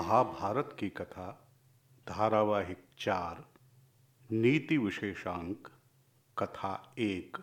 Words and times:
महाभारत 0.00 0.76
की 0.78 0.88
कथा, 0.88 1.52
धारावाहिक 2.08 2.78
चार, 2.98 3.48
नीति 4.30 4.78
विशेषांक, 4.78 5.68
कथा 6.38 6.94
एक, 6.98 7.36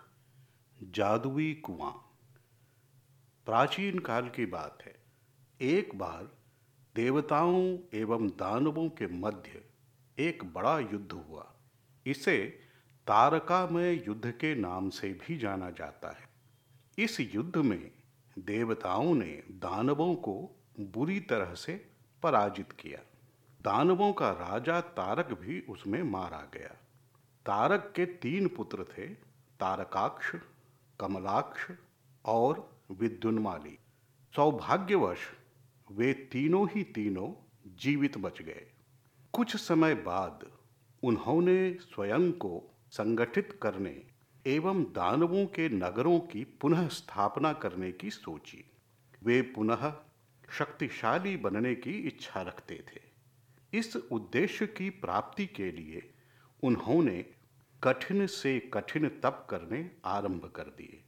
जादुई 0.83 1.53
कुआँ। 1.53 1.91
प्राचीन 3.45 3.99
काल 3.99 4.29
की 4.29 4.45
बात 4.45 4.77
है। 4.81 4.95
एक 5.61 5.95
बार 5.95 6.37
देवताओं 6.95 7.77
एवं 7.93 8.27
दानवों 8.27 8.89
के 8.89 9.07
मध्य 9.07 9.65
एक 10.19 10.53
बड़ा 10.53 10.79
युद्ध 10.79 11.11
हुआ। 11.11 11.53
इसे 12.05 12.59
तारकामय 13.07 14.03
युद्ध 14.07 14.31
के 14.31 14.55
नाम 14.55 14.89
से 14.89 15.13
भी 15.13 15.37
जाना 15.37 15.69
जाता 15.69 16.09
है। 16.09 16.29
इस 16.97 17.19
युद्ध 17.19 17.57
में 17.57 17.91
देवताओं 18.39 19.15
ने 19.15 19.43
दानवों 19.51 20.15
को 20.15 20.65
बुरी 20.79 21.19
तरह 21.19 21.53
से 21.53 21.96
पराजित 22.23 22.71
किया। 22.71 22.99
दानवों 23.61 24.13
का 24.13 24.31
राजा 24.31 24.81
तारक 24.81 25.25
भी 25.25 25.61
उसमें 25.61 26.03
मारा 26.03 26.47
गया। 26.53 26.69
तारक 27.45 27.93
के 27.95 28.05
तीन 28.05 28.47
पुत्र 28.47 28.83
थे, 28.83 29.07
तारकाक्ष, 29.59 30.35
कमलाक्ष 30.99 31.71
और 32.25 32.81
विद्युन्माली। 32.91 33.79
सौभाग्यवश, 34.35 35.19
वे 35.91 36.13
तीनों 36.13 36.67
ही 36.69 36.83
तीनों 36.83 37.33
जीवित 37.75 38.17
बच 38.17 38.41
गए। 38.41 38.67
कुछ 39.33 39.55
समय 39.55 39.95
बाद 39.95 40.51
उन्होंने 41.03 41.73
स्वयं 41.73 42.31
को 42.31 42.75
संगठित 42.91 43.59
करने 43.61 44.03
एवं 44.47 44.83
दानवों 44.83 45.45
के 45.45 45.69
नगरों 45.69 46.19
की 46.19 46.43
पुनः 46.43 46.87
स्थापना 46.87 47.53
करने 47.53 47.91
की 47.91 48.09
सोची। 48.09 48.71
वे 49.23 49.41
पुनः 49.41 49.93
शक्तिशाली 50.49 51.37
बनने 51.37 51.75
की 51.75 51.91
इच्छा 51.91 52.41
रखते 52.41 52.83
थे। 52.87 52.99
इस 53.73 53.95
उद्देश्य 53.95 54.67
की 54.67 54.89
प्राप्ति 54.89 55.45
के 55.45 55.71
लिए 55.71 56.13
उन्होंने 56.63 57.25
कठिन 57.83 58.27
से 58.27 58.59
कठिन 58.59 59.07
तप 59.09 59.47
करने 59.49 59.91
आरंभ 60.05 60.45
कर 60.55 60.63
दिए। 60.63 61.03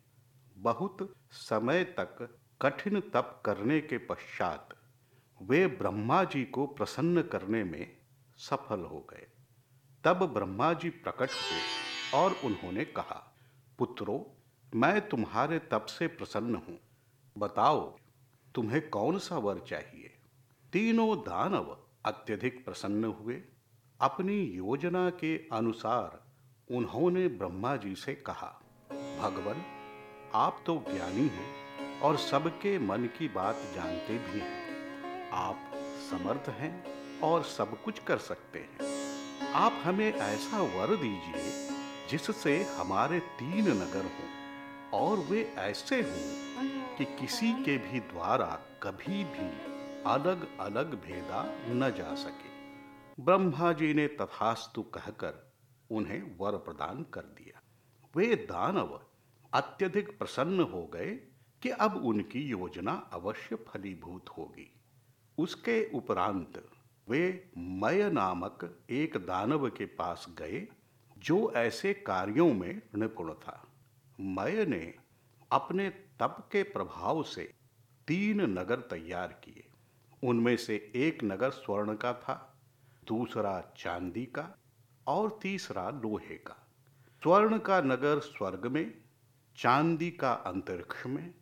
बहुत 0.58 1.14
समय 1.32 1.84
तक 1.84 2.40
कठिन 2.62 3.00
तप 3.00 3.42
करने 3.46 3.80
के 3.82 3.98
पश्चात 3.98 4.70
वे 5.42 5.68
ब्रह्मा 5.68 6.24
जी 6.24 6.44
को 6.46 6.66
प्रसन्न 6.68 7.22
करने 7.22 7.64
में 7.64 7.98
सफल 8.38 8.80
हो 8.80 9.08
गए। 9.10 9.28
तब 10.04 10.26
ब्रह्मा 10.26 10.74
जी 10.74 10.90
प्रकट 10.90 11.30
हुए 11.30 12.20
और 12.20 12.36
उन्होंने 12.44 12.86
कहा, 12.86 13.36
पुत्रों, 13.78 14.20
मैं 14.76 15.10
तुम्हारे 15.10 15.60
तप 15.60 15.86
से 15.86 16.08
प्रसन्न 16.08 16.56
हूँ। 16.56 16.80
बताओ 17.38 17.98
तुम्हें 18.56 18.90
कौन 18.90 19.20
सा 19.20 19.38
वर 19.38 19.60
चाहिए? 19.60 20.16
तीनों 20.74 21.18
दानव 21.18 21.78
अत्यधिक 22.06 22.66
प्रसन्न 22.66 23.06
हुए। 23.06 23.42
अपनी 24.02 24.42
योजना 24.42 25.10
के 25.10 25.38
अनुसार 25.38 26.24
उन्होंने 26.76 27.28
ब्रह्मा 27.28 27.76
जी 27.76 27.96
से 27.96 28.14
कहा, 28.14 28.62
भगवान, 28.92 29.66
आप 30.34 30.64
तो 30.66 30.84
ज्ञानी 30.94 31.28
हैं 31.28 32.00
और 32.00 32.18
सबके 32.18 32.80
मन 32.80 33.06
की 33.06 33.28
बात 33.28 33.56
जानते 33.76 34.18
भी 34.18 34.40
हैं। 34.40 35.32
आप 35.32 35.72
समर्थ 36.12 36.50
हैं 36.50 36.86
और 37.20 37.44
सब 37.44 37.84
कुछ 37.84 38.00
कर 38.00 38.18
सकते 38.18 38.60
हैं। 38.60 39.00
आप 39.52 39.82
हमें 39.84 40.14
ऐसा 40.14 40.62
वर 40.62 40.96
दीजिए 40.96 41.70
जिससे 42.10 42.64
हमारे 42.64 43.20
तीन 43.20 43.68
नगर 43.68 44.06
हों 44.06 44.30
और 45.00 45.18
वे 45.18 45.44
ऐसे 45.58 46.02
हों 46.02 46.49
कि 47.00 47.06
किसी 47.06 47.64
के 47.64 47.78
भी 47.78 48.00
द्वारा 48.00 48.60
कभी 48.84 49.24
भी 49.24 49.50
अलग 50.04 50.58
अलग 50.60 51.02
भेदा 51.02 51.56
न 51.68 51.94
जा 51.98 52.16
सके। 52.16 52.50
ब्रह्मा 53.24 53.74
जी 53.74 53.94
ने 53.94 54.08
तथास्तु 54.08 54.84
कहकर 54.84 55.54
उन्हें 55.92 56.38
वर 56.38 56.52
प्रदान 56.52 57.04
कर 57.04 57.22
दिया। 57.22 57.62
वे 58.16 58.36
दानव 58.36 59.02
अत्यधिक 59.54 60.20
प्रसन्न 60.20 60.60
हो 60.60 60.88
गए 60.88 61.12
कि 61.62 61.70
अब 61.70 62.06
उनकी 62.06 62.42
योजना 62.42 63.10
अवश्य 63.14 63.56
फलीभूत 63.56 64.26
होगी। 64.38 64.82
उसके 65.38 65.92
उपरांत 65.94 66.70
वे 67.10 67.52
मय 67.58 68.10
नामक 68.10 68.86
एक 68.90 69.18
दानव 69.18 69.70
के 69.70 69.86
पास 69.86 70.26
गए, 70.30 70.68
जो 71.18 71.52
ऐसे 71.52 71.94
कार्यों 71.94 72.54
में 72.54 72.82
निपुण 72.96 73.34
था। 73.34 73.68
मय 74.20 74.66
ने 74.66 74.94
अपने 75.52 76.09
तप 76.20 76.50
के 76.52 76.64
प्रभाव 76.64 77.24
से 77.24 77.54
तीन 78.08 78.42
नगर 78.42 78.80
तैयार 78.80 79.28
किए। 79.28 79.68
उनमें 80.24 80.58
से 80.58 80.92
एक 80.96 81.24
नगर 81.24 81.50
स्वर्ण 81.50 81.96
का 81.96 82.14
था, 82.14 82.60
दूसरा 83.08 83.74
चांदी 83.78 84.26
का 84.26 84.58
और 85.08 85.40
तीसरा 85.42 85.90
लोहे 85.90 86.36
का। 86.36 86.68
स्वर्ण 87.22 87.58
का 87.58 87.82
नगर 87.82 88.20
स्वर्ग 88.20 88.68
में, 88.68 89.02
चांदी 89.58 90.12
का 90.12 90.34
अंतरिक्ष 90.34 91.06
में 91.06 91.34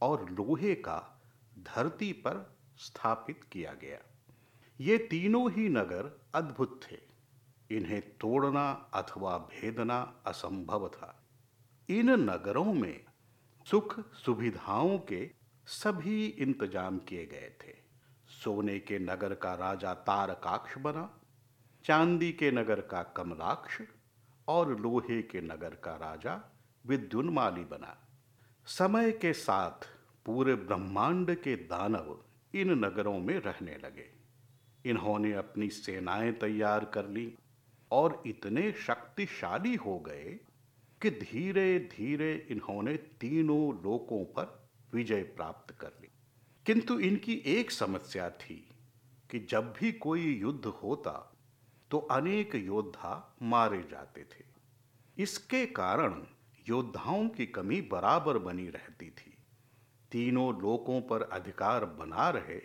और 0.00 0.30
लोहे 0.30 0.74
का 0.74 1.22
धरती 1.58 2.12
पर 2.12 2.56
स्थापित 2.76 3.44
किया 3.52 3.72
गया। 3.72 3.98
ये 4.80 4.98
तीनों 4.98 5.52
ही 5.52 5.68
नगर 5.68 6.20
अद्भुत 6.34 6.80
थे। 6.90 6.98
इन्हें 7.76 8.02
तोड़ना 8.02 8.72
अथवा 8.72 9.38
भेदना 9.38 10.22
असंभव 10.26 10.88
था। 10.88 11.22
इन 11.88 12.10
नगरों 12.10 12.72
में 12.74 13.04
सुख 13.66 13.98
सुविधाओं 14.14 14.98
के 14.98 15.30
सभी 15.66 16.26
इंतज़ाम 16.26 16.98
किए 16.98 17.26
गए 17.26 17.50
थे। 17.62 17.74
सोने 18.30 18.78
के 18.78 18.98
नगर 18.98 19.34
का 19.34 19.54
राजा 19.54 19.92
तारकाक्ष 19.94 20.76
बना, 20.78 21.08
चांदी 21.84 22.32
के 22.32 22.50
नगर 22.50 22.80
का 22.80 23.02
कमलाक्ष 23.16 23.80
और 24.48 24.78
लोहे 24.80 25.20
के 25.22 25.40
नगर 25.40 25.74
का 25.84 25.96
राजा 25.96 26.40
विद्युन्माली 26.84 27.64
बना। 27.64 27.96
समय 28.66 29.10
के 29.12 29.32
साथ 29.32 29.88
पूरे 30.26 30.54
ब्रह्मांड 30.54 31.34
के 31.34 31.56
दानव 31.56 32.16
इन 32.54 32.70
नगरों 32.78 33.18
में 33.18 33.38
रहने 33.38 33.76
लगे। 33.84 34.10
इन्होंने 34.84 35.32
अपनी 35.32 35.68
सेनाएँ 35.68 36.32
तैयार 36.32 36.84
कर 36.84 37.08
ली 37.08 37.32
और 37.90 38.22
इतने 38.26 38.70
शक्तिशाली 38.78 39.74
हो 39.76 39.98
गए 39.98 40.38
कि 41.02 41.10
धीरे 41.10 41.78
धीरे 41.78 42.46
इन्होंने 42.50 42.96
तीनों 42.96 43.82
लोकों 43.82 44.24
पर 44.24 44.68
विजय 44.94 45.22
प्राप्त 45.22 45.74
कर 45.74 45.92
ली। 46.00 46.08
किंतु 46.66 46.98
इनकी 46.98 47.42
एक 47.46 47.70
समस्या 47.70 48.30
थी 48.30 48.68
कि 49.30 49.38
जब 49.38 49.72
भी 49.72 49.92
कोई 49.92 50.34
युद्ध 50.34 50.66
होता 50.66 51.36
तो 51.90 51.98
अनेक 51.98 52.54
योद्धा 52.54 53.36
मारे 53.42 53.82
जाते 53.90 54.22
थे। 54.22 54.44
इसके 55.18 55.66
कारण 55.66 56.22
योद्धाओं 56.68 57.28
की 57.28 57.46
कमी 57.46 57.80
बराबर 57.80 58.38
बनी 58.38 58.68
रहती 58.68 59.10
थी। 59.10 59.34
तीनों 60.12 60.60
लोकों 60.60 61.00
पर 61.00 61.22
अधिकार 61.22 61.84
बना 61.84 62.30
रहे, 62.30 62.60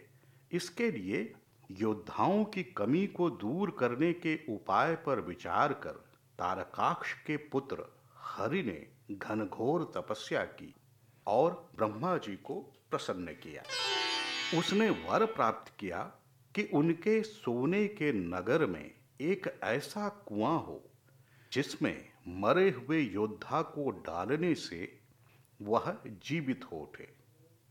इसके 0.52 0.92
लिए 0.92 1.34
योद्धाओं 1.72 2.46
की 2.46 2.64
कमी 2.64 3.08
को 3.08 3.30
दूर 3.30 3.76
करने 3.80 4.14
के 4.14 4.40
उपाय 4.50 4.96
पर 4.96 5.20
विचार 5.20 5.74
कर 5.74 5.92
तारकाक्ष 6.40 7.14
के 7.14 7.38
पुत्र 7.38 7.97
हरि 8.38 8.64
ने 8.64 8.88
घनघोर 9.16 9.92
तपस्या 9.96 10.44
की 10.44 10.76
और 11.28 11.72
ब्रह्मा 11.76 12.18
जी 12.18 12.36
को 12.36 12.56
प्रसन्न 12.92 13.28
किया। 13.28 13.64
उसने 14.60 14.90
वर 14.90 15.26
प्राप्त 15.26 15.74
किया 15.80 16.12
कि 16.56 16.70
उनके 16.74 17.24
सोने 17.24 17.88
के 17.88 18.12
नगर 18.14 18.66
में 18.66 18.92
एक 19.22 19.60
ऐसा 19.64 20.10
कुआँ 20.10 20.60
हो, 20.60 20.90
जिसमें 21.54 22.10
मरे 22.28 22.70
हुए 22.70 23.00
योद्धा 23.00 23.62
को 23.62 23.90
डालने 23.90 24.56
से 24.56 25.00
वह 25.62 25.98
जीवित 26.08 26.66
हो 26.72 26.78
उठे। 26.78 27.14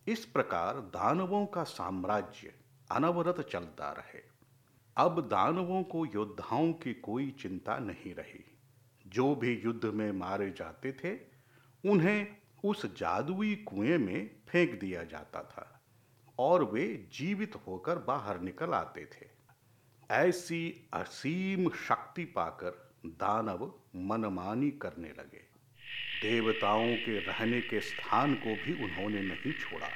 इस 0.08 0.24
प्रकार 0.24 0.74
दानवों 0.74 1.46
का 1.46 1.64
साम्राज्य 1.64 2.54
अनवरत 2.92 3.48
चलता 3.52 3.92
रहे। 3.92 4.20
अब 4.96 5.28
दानवों 5.28 5.82
को 5.82 6.06
योद्धाओं 6.06 6.72
की 6.72 6.94
कोई 6.94 7.30
चिंता 7.30 7.78
नहीं 7.78 8.14
रही। 8.14 8.55
जो 9.16 9.34
भी 9.34 9.62
युद्ध 9.64 9.84
में 9.84 10.12
मारे 10.12 10.50
जाते 10.50 10.92
थे, 10.92 11.18
उन्हें 11.90 12.36
उस 12.64 12.96
जादुई 12.96 13.54
कुएँ 13.54 13.98
में 13.98 14.30
फेंक 14.48 14.80
दिया 14.80 15.04
जाता 15.04 15.42
था 15.42 15.80
और 16.38 16.64
वे 16.64 17.08
जीवित 17.12 17.54
होकर 17.54 17.98
बाहर 17.98 18.40
निकल 18.40 18.70
आते 18.70 19.04
थे। 19.04 19.26
ऐसी 20.10 20.88
असीम 20.92 21.70
शक्ति 21.70 22.24
पाकर 22.24 22.94
दानव 23.06 23.74
मनमानी 23.96 24.70
करने 24.70 25.08
लगे। 25.08 25.44
देवताओं 26.22 26.96
के 26.96 27.18
रहने 27.18 27.60
के 27.60 27.80
स्थान 27.80 28.34
को 28.34 28.54
भी 28.54 28.84
उन्होंने 28.84 29.22
नहीं 29.22 29.52
छोड़ा। 29.52 29.88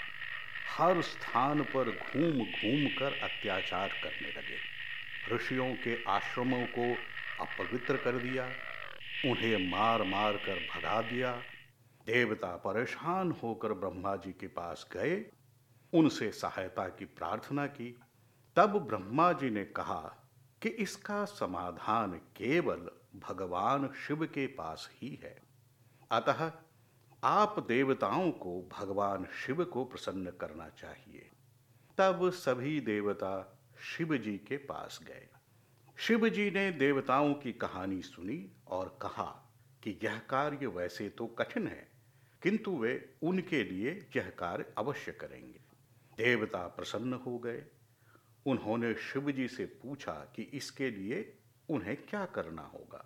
हर 0.77 1.03
स्थान 1.03 1.63
पर 1.63 1.91
घूम 1.91 2.33
घूम 2.33 2.87
कर 2.99 3.21
अत्याचार 3.23 3.89
करने 3.89 4.29
लगे। 4.29 4.59
ऋषियों 5.35 5.75
के 5.75 6.05
आश्रमों 6.05 6.67
को 6.67 6.95
अपवित्र 7.45 7.97
कर 7.97 8.13
दिया। 8.13 8.70
उन्हें 9.25 9.71
मार 9.71 10.03
मार 10.03 10.37
कर 10.37 10.69
भगा 10.75 11.03
दिया। 11.03 11.37
देवता 12.07 12.57
परेशान 12.57 13.33
होकर 13.33 13.73
ब्रह्मा 13.73 14.17
जी 14.17 14.33
के 14.33 14.49
पास 14.49 14.89
गए। 14.93 15.31
उनसे 15.93 16.33
सहायता 16.33 16.89
की 16.89 17.05
प्रार्थना 17.05 17.67
की। 17.67 18.01
तब 18.57 18.79
ब्रह्मा 18.79 19.33
जी 19.33 19.51
ने 19.51 19.65
कहा 19.65 20.31
कि 20.63 20.69
इसका 20.69 21.25
समाधान 21.25 22.13
केवल 22.13 22.91
भगवान 23.17 23.93
शिव 24.07 24.27
के 24.27 24.47
पास 24.47 24.91
ही 24.93 25.21
है। 25.23 25.43
अतः 26.11 26.53
आप 27.25 27.65
देवताओं 27.69 28.31
को 28.31 28.69
भगवान 28.73 29.25
शिव 29.25 29.65
को 29.65 29.85
प्रसन्न 29.85 30.31
करना 30.31 30.69
चाहिए। 30.69 31.31
तब 31.99 32.31
सभी 32.31 32.81
देवता 32.81 33.59
शिव 33.81 34.17
जी 34.17 34.39
के 34.39 34.57
पास 34.57 35.01
गए। 35.03 35.29
शिव 36.01 36.29
जी 36.29 36.51
ने 36.51 36.71
देवताओं 36.71 37.35
की 37.35 37.53
कहानी 37.53 38.03
सुनी 38.03 38.53
और 38.67 38.99
कहा 39.03 39.25
कि 39.83 39.99
यह 40.05 40.19
कार्य 40.19 40.67
वैसे 40.67 41.09
तो 41.09 41.27
कठिन 41.27 41.67
है, 41.67 41.89
किंतु 42.43 42.77
वे 42.77 42.93
उनके 43.23 43.63
लिए 43.65 43.91
यह 44.17 44.31
कार्य 44.31 44.65
अवश्य 44.79 45.13
करेंगे। 45.13 45.61
देवता 46.17 46.67
प्रसन्न 46.67 47.13
हो 47.13 47.39
गए। 47.39 47.63
उन्होंने 48.47 48.95
शिव 48.95 49.31
जी 49.31 49.49
से 49.49 49.65
पूछा 49.83 50.13
कि 50.37 50.43
इसके 50.43 50.91
लिए 50.91 51.35
उन्हें 51.69 51.97
क्या 51.97 52.25
करना 52.27 52.63
होगा। 52.63 53.05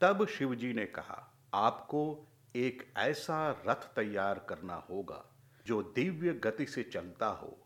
तब 0.00 0.26
शिव 0.26 0.54
जी 0.54 0.72
ने 0.72 0.86
कहा, 0.86 1.32
आपको 1.54 2.26
एक 2.56 2.86
ऐसा 2.96 3.50
रथ 3.68 3.86
तैयार 3.96 4.38
करना 4.38 4.76
होगा 4.90 5.24
जो 5.66 5.82
दिव्य 5.82 6.32
गति 6.32 6.66
से 6.66 6.82
चलता 6.82 7.26
हो 7.26 7.56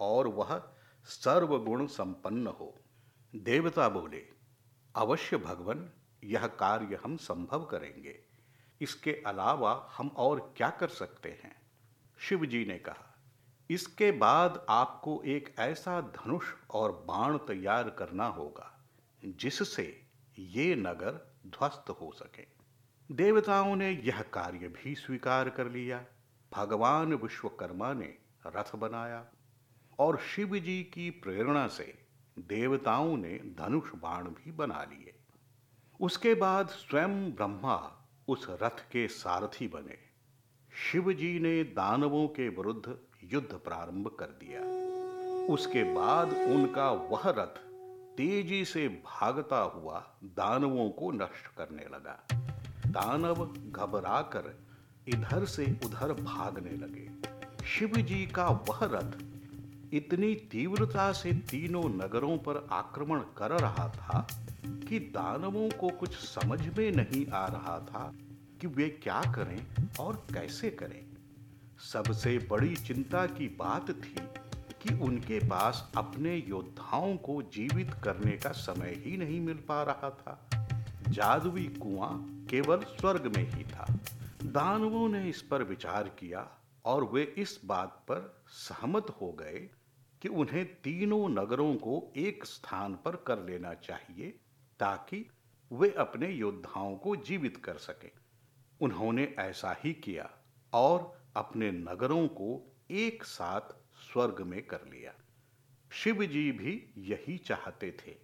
और 0.00 0.28
वह 0.28 0.56
सर्वगुण 1.04 1.86
संपन्न 1.86 2.46
हो। 2.46 2.74
देवता 3.34 3.88
बोले, 3.88 4.28
अवश्य 4.96 5.36
भगवान, 5.36 5.90
यह 6.24 6.46
कार्य 6.46 7.00
हम 7.04 7.16
संभव 7.16 7.64
करेंगे। 7.64 8.20
इसके 8.80 9.22
अलावा 9.26 9.90
हम 9.96 10.08
और 10.08 10.54
क्या 10.56 10.70
कर 10.70 10.88
सकते 10.88 11.28
हैं? 11.28 11.56
शिव 12.18 12.46
जी 12.46 12.64
ने 12.64 12.78
कहा, 12.78 13.18
इसके 13.70 14.12
बाद 14.12 14.66
आपको 14.68 15.22
एक 15.24 15.54
ऐसा 15.58 16.00
धनुष 16.00 16.44
और 16.70 16.92
बाण 16.92 17.38
तैयार 17.38 17.90
करना 17.90 18.26
होगा, 18.26 18.78
जिससे 19.24 20.02
ये 20.38 20.74
नगर 20.74 21.34
ध्वस्त 21.46 21.90
हो 21.90 22.12
सके। 22.12 22.46
देवताओं 23.14 23.76
ने 23.76 23.90
यह 23.90 24.22
कार्य 24.22 24.58
भी 24.58 24.94
स्वीकार 24.94 25.50
कर 25.50 25.68
लिया। 25.68 26.04
भगवान 26.52 27.14
विश्वकर्मा 27.14 27.92
ने 27.92 28.18
रथ 28.46 28.76
बनाया 28.76 29.26
और 29.98 30.18
शिव 30.18 30.58
जी 30.58 30.82
की 30.82 31.10
प्रेरणा 31.10 31.68
से 31.68 32.03
देवताओं 32.38 33.16
ने 33.16 33.34
धनुष 33.58 33.90
बाण 33.94 34.24
भी 34.24 34.52
बना 34.52 34.86
लिए। 34.90 35.14
उसके 36.00 36.34
बाद 36.34 36.68
स्वयं 36.68 37.32
ब्रह्मा 37.32 38.06
उस 38.28 38.46
रथ 38.50 38.80
के 38.92 39.08
सारथी 39.08 39.68
बने। 39.68 39.98
शिव 40.92 41.12
जी 41.12 41.38
ने 41.38 41.64
दानवों 41.64 42.28
के 42.28 42.48
विरुद्ध 42.48 42.98
युद्ध 43.24 43.54
प्रारंभ 43.54 44.16
कर 44.18 44.26
दिया। 44.26 44.60
उसके 45.54 45.82
बाद 45.94 46.32
उनका 46.32 46.90
वह 46.90 47.22
रथ 47.26 47.60
तेज़ी 48.16 48.64
से 48.64 48.88
भागता 48.88 49.58
हुआ 49.58 50.14
दानवों 50.24 50.90
को 50.90 51.10
नष्ट 51.10 51.46
करने 51.56 51.84
लगा। 51.84 52.26
दानव 52.86 53.54
घबराकर 53.72 54.64
इधर 55.08 55.44
से 55.44 55.78
उधर 55.84 56.12
भागने 56.12 56.70
लगे। 56.70 57.10
शिव 57.66 57.96
जी 57.96 58.26
का 58.26 58.48
वह 58.48 58.78
रथ 58.82 59.33
इतनी 59.94 60.34
तीव्रता 60.34 61.12
से 61.12 61.32
तीनों 61.32 61.84
नगरों 61.84 62.38
पर 62.38 62.68
आक्रमण 62.72 63.20
कर 63.20 63.50
रहा 63.50 63.88
था 63.88 64.26
कि 64.66 64.98
दानवों 64.98 65.70
को 65.70 65.88
कुछ 65.88 66.14
समझ 66.14 66.78
में 66.78 66.92
नहीं 66.92 67.26
आ 67.26 67.46
रहा 67.46 67.78
था 67.78 68.12
कि 68.60 68.66
वे 68.66 68.88
क्या 68.88 69.20
करें 69.20 69.66
और 70.00 70.26
कैसे 70.34 70.70
करें। 70.70 71.04
सबसे 71.78 72.38
बड़ी 72.38 72.76
चिंता 72.76 73.26
की 73.26 73.48
बात 73.48 73.90
थी 73.90 74.16
कि 74.82 74.94
उनके 74.94 75.38
पास 75.38 75.92
अपने 75.96 76.44
योद्धाओं 76.48 77.16
को 77.16 77.42
जीवित 77.42 77.90
करने 78.04 78.32
का 78.32 78.50
समय 78.50 79.02
ही 79.06 79.16
नहीं 79.16 79.40
मिल 79.40 79.56
पा 79.56 79.82
रहा 79.82 80.10
था। 80.10 80.48
जादुई 81.08 81.64
कुआँ 81.64 82.46
केवल 82.50 82.78
स्वर्ग 82.78 83.36
में 83.36 83.50
ही 83.52 83.64
था। 83.64 83.98
दानवों 84.42 85.08
ने 85.08 85.28
इस 85.28 85.42
पर 85.42 85.62
विचार 85.62 86.02
किया 86.02 86.48
और 86.84 87.04
वे 87.04 87.22
इस 87.22 87.60
बात 87.64 87.88
पर 87.88 88.42
सहमत 88.48 89.06
हो 89.20 89.32
गए 89.32 89.70
कि 90.24 90.28
उन्हें 90.28 90.74
तीनों 90.74 91.28
नगरों 91.28 91.74
को 91.74 92.12
एक 92.16 92.44
स्थान 92.44 92.94
पर 92.94 93.16
कर 93.16 93.38
लेना 93.38 93.74
चाहिए 93.74 94.28
ताकि 94.78 95.26
वे 95.72 95.90
अपने 95.90 96.28
योद्धाओं 96.28 96.96
को 96.96 97.16
जीवित 97.16 97.56
कर 97.56 97.76
सकें। 97.76 98.10
उन्होंने 98.80 99.24
ऐसा 99.38 99.76
ही 99.84 99.92
किया 99.92 100.30
और 100.72 101.22
अपने 101.36 101.70
नगरों 101.70 102.28
को 102.28 102.76
एक 102.90 103.24
साथ 103.24 103.74
स्वर्ग 104.12 104.40
में 104.40 104.66
कर 104.66 104.80
लिया। 104.84 105.14
शिव 105.90 106.24
जी 106.24 106.52
भी 106.52 106.94
यही 106.98 107.38
चाहते 107.38 107.90
थे, 107.90 108.16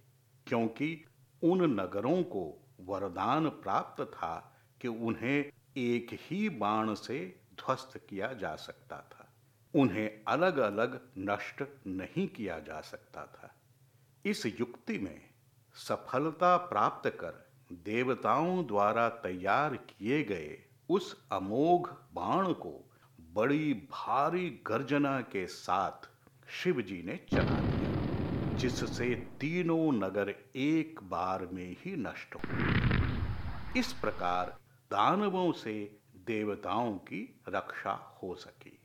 क्योंकि 0.47 1.05
उन 1.43 1.61
नगरों 1.79 2.23
को 2.23 2.69
वरदान 2.79 3.49
प्राप्त 3.49 4.03
था 4.03 4.55
कि 4.81 4.87
उन्हें 4.87 5.51
एक 5.77 6.07
ही 6.11 6.49
बाण 6.49 6.93
से 6.93 7.41
ध्वस्त 7.53 8.07
किया 8.09 8.33
जा 8.33 8.55
सकता 8.55 9.09
था। 9.11 9.20
उन्हें 9.73 10.09
अलग 10.27 10.57
अलग 10.57 10.99
नष्ट 11.17 11.63
नहीं 11.87 12.27
किया 12.27 12.59
जा 12.59 12.81
सकता 12.81 13.25
था। 13.25 13.53
इस 14.25 14.45
युक्ति 14.45 14.97
में 14.97 15.21
सफलता 15.75 16.55
प्राप्त 16.57 17.09
कर 17.09 17.51
देवताओं 17.85 18.65
द्वारा 18.67 19.09
तैयार 19.09 19.75
किए 19.75 20.23
गए 20.23 20.57
उस 20.89 21.15
अमोघ 21.31 21.89
बाण 22.13 22.51
को 22.53 22.91
बड़ी 23.33 23.73
भारी 23.73 24.49
गर्जना 24.67 25.21
के 25.21 25.45
साथ 25.47 26.09
शिव 26.51 26.81
जी 26.81 27.01
ने 27.03 27.15
चला 27.33 27.59
दिया, 27.59 28.57
जिससे 28.57 29.15
तीनों 29.39 29.91
नगर 29.91 30.33
एक 30.55 30.99
बार 31.03 31.45
में 31.45 31.75
ही 31.79 31.95
नष्ट 31.97 32.35
हो 32.35 33.79
इस 33.79 33.93
प्रकार 33.93 34.57
दानवों 34.91 35.51
से 35.51 35.99
देवताओं 36.25 36.93
की 36.93 37.41
रक्षा 37.49 38.19
हो 38.23 38.35
सकी। 38.35 38.77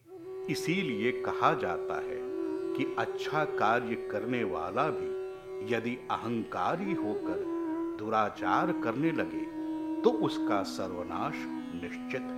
इसीलिए 0.50 1.10
कहा 1.22 1.52
जाता 1.60 1.94
है 2.00 2.18
कि 2.76 2.84
अच्छा 2.98 3.44
कार्य 3.58 3.94
करने 4.10 4.42
वाला 4.44 4.88
भी 4.90 5.74
यदि 5.74 5.96
अहंकारी 6.10 6.92
होकर 6.94 7.44
दुराचार 7.98 8.72
करने 8.84 9.12
लगे 9.12 9.44
तो 10.02 10.10
उसका 10.26 10.62
सर्वनाश 10.72 11.34
निश्चित 11.82 12.22
है 12.22 12.35